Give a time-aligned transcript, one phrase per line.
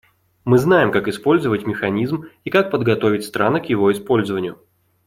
[0.45, 4.57] Мы знаем, как использовать механизм и как подготовить страны к его использованию.